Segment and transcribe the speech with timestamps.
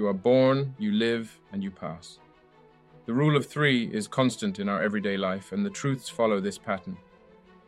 [0.00, 2.20] You are born, you live, and you pass.
[3.04, 6.56] The rule of three is constant in our everyday life, and the truths follow this
[6.56, 6.96] pattern.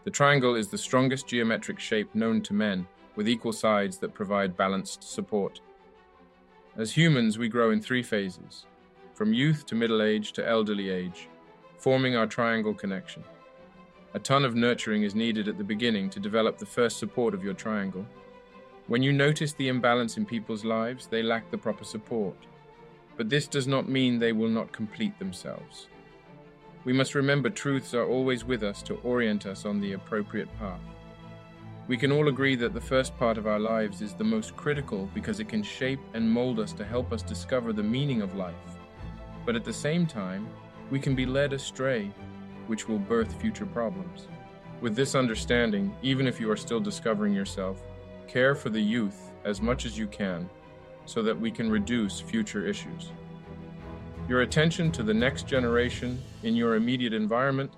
[0.04, 4.56] The triangle is the strongest geometric shape known to men, with equal sides that provide
[4.56, 5.60] balanced support.
[6.74, 8.64] As humans, we grow in three phases
[9.12, 11.28] from youth to middle age to elderly age,
[11.76, 13.22] forming our triangle connection.
[14.14, 17.44] A ton of nurturing is needed at the beginning to develop the first support of
[17.44, 18.06] your triangle.
[18.88, 22.36] When you notice the imbalance in people's lives, they lack the proper support.
[23.16, 25.86] But this does not mean they will not complete themselves.
[26.84, 30.80] We must remember truths are always with us to orient us on the appropriate path.
[31.86, 35.08] We can all agree that the first part of our lives is the most critical
[35.14, 38.54] because it can shape and mold us to help us discover the meaning of life.
[39.46, 40.48] But at the same time,
[40.90, 42.12] we can be led astray,
[42.66, 44.26] which will birth future problems.
[44.80, 47.80] With this understanding, even if you are still discovering yourself,
[48.28, 50.48] care for the youth as much as you can
[51.04, 53.12] so that we can reduce future issues.
[54.28, 57.72] Your attention to the next generation in your immediate environment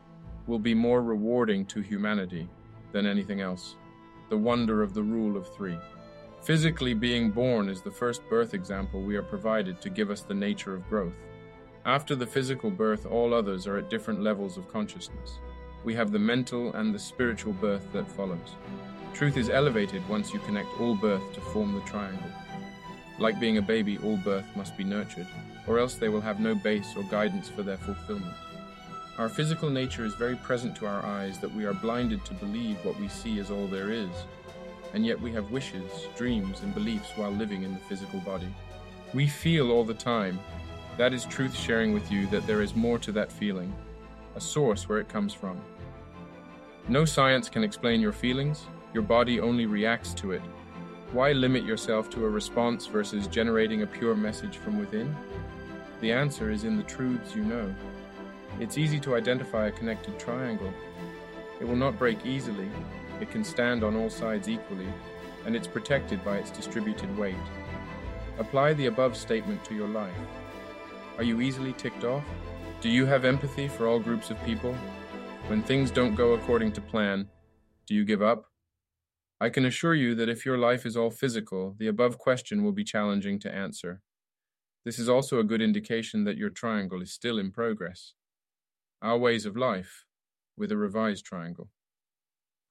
[0.47, 2.49] will be more rewarding to humanity
[2.93, 3.77] than anything else.
[4.29, 5.79] The wonder of the rule of three.
[6.43, 10.35] Physically being born is the first birth example we are provided to give us the
[10.35, 11.15] nature of growth.
[11.87, 15.39] After the physical birth, all others are at different levels of consciousness.
[15.85, 18.57] We have the mental and the spiritual birth that follows.
[19.15, 22.33] Truth is elevated once you connect all birth to form the triangle.
[23.21, 25.29] Like being a baby, all birth must be nurtured,
[25.69, 28.35] or else they will have no base or guidance for their fulfillment.
[29.17, 32.85] Our physical nature is very present to our eyes that we are blinded to believe
[32.85, 34.11] what we see is all there is,
[34.95, 38.53] and yet we have wishes, dreams, and beliefs while living in the physical body.
[39.13, 40.41] We feel all the time.
[40.97, 43.73] That is truth sharing with you that there is more to that feeling,
[44.35, 45.61] a source where it comes from.
[46.89, 50.43] No science can explain your feelings, your body only reacts to it.
[51.13, 55.15] Why limit yourself to a response versus generating a pure message from within?
[56.01, 57.75] The answer is in the truths you know.
[58.61, 60.73] It's easy to identify a connected triangle.
[61.61, 62.69] It will not break easily,
[63.21, 64.89] it can stand on all sides equally,
[65.45, 67.35] and it's protected by its distributed weight.
[68.39, 70.15] Apply the above statement to your life.
[71.17, 72.25] Are you easily ticked off?
[72.81, 74.75] Do you have empathy for all groups of people?
[75.49, 77.29] When things don't go according to plan,
[77.87, 78.54] do you give up?
[79.41, 82.73] I can assure you that if your life is all physical, the above question will
[82.73, 84.01] be challenging to answer.
[84.85, 88.15] This is also a good indication that your triangle is still in progress.
[89.03, 90.05] Our ways of life,
[90.57, 91.71] with a revised triangle.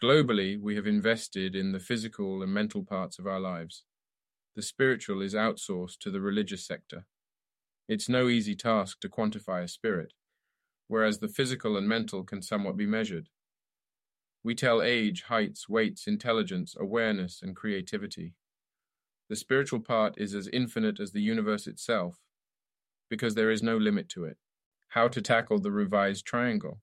[0.02, 3.84] Globally, we have invested in the physical and mental parts of our lives.
[4.56, 7.06] The spiritual is outsourced to the religious sector.
[7.88, 10.14] It's no easy task to quantify a spirit,
[10.88, 13.30] whereas the physical and mental can somewhat be measured.
[14.44, 18.34] We tell age, heights, weights, intelligence, awareness, and creativity.
[19.30, 22.20] The spiritual part is as infinite as the universe itself,
[23.10, 24.38] because there is no limit to it.
[24.90, 26.82] How to tackle the revised triangle.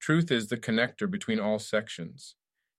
[0.00, 2.34] Truth is the connector between all sections.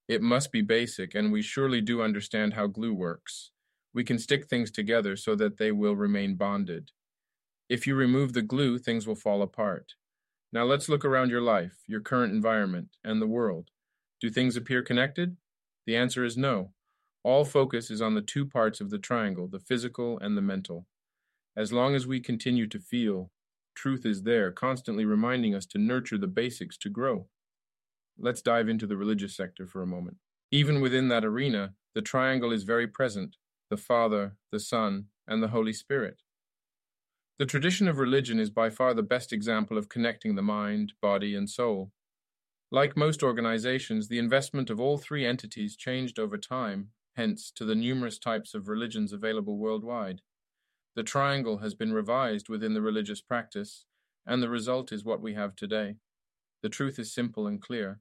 [0.08, 3.52] It must be basic, and we surely do understand how glue works.
[3.94, 6.92] We can stick things together so that they will remain bonded.
[7.70, 9.94] If you remove the glue, things will fall apart.
[10.52, 13.72] Now let's look around your life, your current environment, and the world.
[14.26, 15.38] Do things appear connected?
[15.86, 16.72] The answer is no.
[17.24, 20.88] All focus is on the two parts of the triangle, the physical and the mental.
[21.56, 23.30] As long as we continue to feel,
[23.76, 27.28] truth is there, constantly reminding us to nurture the basics to grow.
[28.18, 30.18] Let's dive into the religious sector for a moment.
[30.50, 33.36] Even within that arena, the triangle is very present
[33.70, 36.24] the Father, the Son, and the Holy Spirit.
[37.38, 41.36] The tradition of religion is by far the best example of connecting the mind, body,
[41.36, 41.92] and soul.
[42.72, 47.76] Like most organizations, the investment of all three entities changed over time hence to the
[47.76, 50.22] numerous types of religions available worldwide.
[50.96, 53.86] The triangle has been revised within the religious practice,
[54.26, 55.96] and the result is what we have today.
[56.62, 58.00] The truth is simple and clear.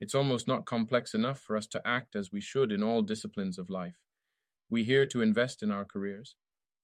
[0.00, 3.58] It's almost not complex enough for us to act as we should in all disciplines
[3.58, 3.96] of life.
[4.70, 6.34] We here to invest in our careers.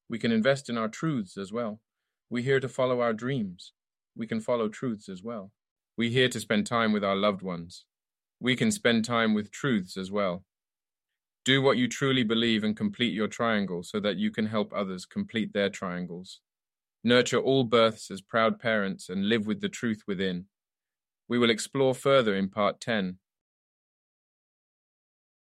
[0.09, 1.81] We can invest in our truths as well.
[2.29, 3.73] We here to follow our dreams.
[4.17, 5.53] We can follow truths as well.
[6.01, 7.85] We here to spend time with our loved ones.
[8.41, 10.47] We can spend time with truths as well.
[11.45, 15.05] Do what you truly believe and complete your triangle so that you can help others
[15.05, 16.41] complete their triangles.
[17.05, 20.47] Nurture all births as proud parents and live with the truth within.
[21.29, 23.19] We will explore further in part 10